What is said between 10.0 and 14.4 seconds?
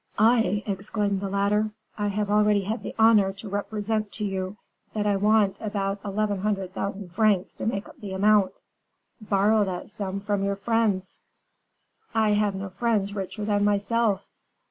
from your friends." "I have no friends richer than myself."